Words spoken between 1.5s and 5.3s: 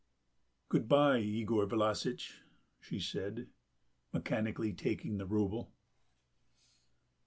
Vlassitch," she said, mechanically taking the